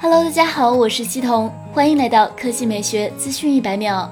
[0.00, 4.10] Hello，大家好，我是西彤，欢迎来到科技美学资讯一百秒。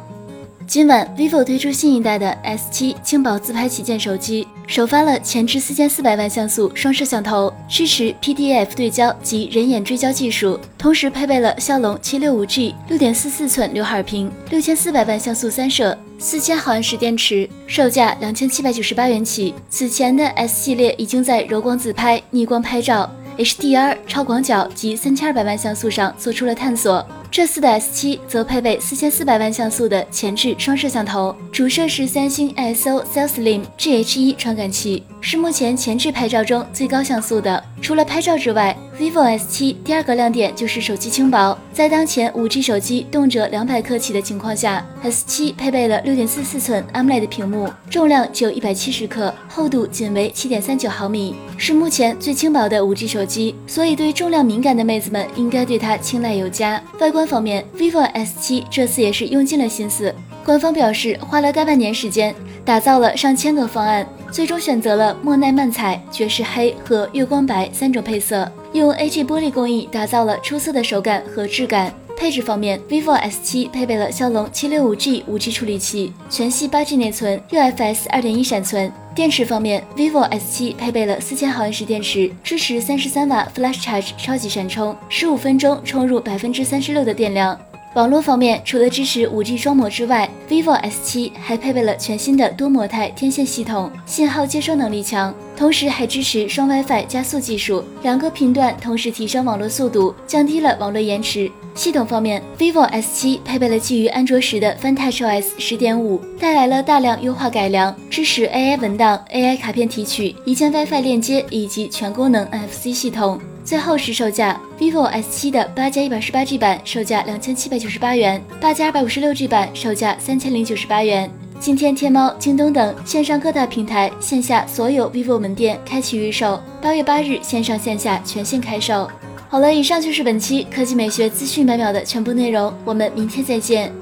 [0.66, 19.53] 今晚，vivo 推出新一代的 S7 轻薄自拍旗舰手机，首发了前置四千四百万像素双摄像头，支持 PDF 对焦及人眼追焦技术，同时配备了骁龙七六五 G 六点四四寸刘海屏，六千四百万像素三摄，四千毫安时电池，售价两千七百九十八元起。
[19.69, 23.11] 此前的 S 系列已经在柔光自拍、逆光拍照。
[23.39, 27.05] HDR 超广角及三千二百万像素上做出了探索。
[27.30, 37.62] 这次的 S7 则配备四千四百万像素的前置双摄像头，主摄是三星 ISO CellSlim GH1 传感器，是目前前置拍照中最高像素的。
[37.80, 41.59] 除了拍照之外，vivo S7 第二个亮点就是手机轻薄。
[41.73, 53.56] 在当前 5G 手机动辄两百克起的情况下，S7 配备了六点四四寸 AMOLED 屏幕，重量只有一百七十克，厚度仅为七点三九毫米，是目前最轻薄的 5G 手机。
[53.66, 56.80] 所以对重量敏感的妹子们应该对它青睐有加。
[57.00, 60.14] 外观方面，vivo S7 这次也是用尽了心思。
[60.45, 71.93] 官方表示，花了大半年时间，打造了上千个方案，最终选择了莫奈漫彩、爵士黑和月光白三种配色，用 AG 玻璃工艺打造了出色的手感和质感。
[72.17, 78.93] 配置方面，vivo S7 配备了骁龙 765G 5G 处理器，全系 8G 内存，UFS 2.1闪存。
[79.15, 87.59] 电池方面，vivo S7 配备了4000毫安时电池，支持33瓦 Flash Charge 超级闪充，15分钟充入36%的电量。
[87.95, 101.50] 网络方面，除了支持 5G 双模之外，vivo S7 还配备了全新的多模态天线系统，信号接收能力强，同时还支持双 WiFi 加速技术，两个频段同时提升网络速度，降低了网络延迟。
[101.75, 113.41] 系统方面，vivo S7 配备了基于安卓十的 FunTouchOS 10.5，带来了大量优化改良，支持 AI 文档、AI 卡片提取、一键 WiFi 链接以及全功能 NFC 系统。
[113.64, 121.30] 最后是售价，vivo S7 的八加一百十八 G 版售价两千七百九十八元，八加二百五十六 G 版售价三千零九十八元。
[121.62, 129.08] 今天天猫、京东等线上各大平台线下所有 vivo 门店开启预售，八月八日线上线下全线开售。
[129.48, 134.01] 好了，以上就是本期科技美学资讯百秒的全部内容，我们明天再见。